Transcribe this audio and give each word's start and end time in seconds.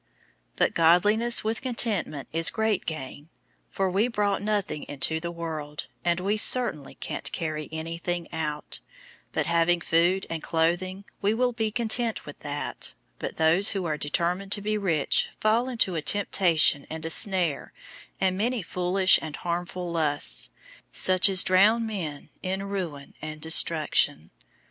"}006:006 0.53 0.53
But 0.55 0.73
godliness 0.73 1.43
with 1.43 1.61
contentment 1.61 2.27
is 2.33 2.49
great 2.49 2.87
gain. 2.87 3.25
006:007 3.69 3.69
For 3.69 3.91
we 3.91 4.07
brought 4.07 4.41
nothing 4.41 4.81
into 4.89 5.19
the 5.19 5.29
world, 5.29 5.85
and 6.03 6.19
we 6.19 6.37
certainly 6.37 6.95
can't 6.95 7.31
carry 7.31 7.69
anything 7.71 8.27
out. 8.33 8.79
006:008 9.33 9.33
But 9.33 9.45
having 9.45 9.79
food 9.81 10.25
and 10.27 10.41
clothing, 10.41 11.05
we 11.21 11.35
will 11.35 11.53
be 11.53 11.69
content 11.69 12.25
with 12.25 12.39
that. 12.39 12.93
006:009 13.19 13.19
But 13.19 13.37
those 13.37 13.71
who 13.73 13.85
are 13.85 13.97
determined 13.99 14.51
to 14.53 14.61
be 14.63 14.75
rich 14.75 15.29
fall 15.39 15.69
into 15.69 15.93
a 15.93 16.01
temptation 16.01 16.87
and 16.89 17.05
a 17.05 17.11
snare 17.11 17.71
and 18.19 18.35
many 18.35 18.63
foolish 18.63 19.19
and 19.21 19.35
harmful 19.35 19.91
lusts, 19.91 20.49
such 20.91 21.29
as 21.29 21.43
drown 21.43 21.85
men 21.85 22.29
in 22.41 22.63
ruin 22.63 23.13
and 23.21 23.39
destruction. 23.39 24.31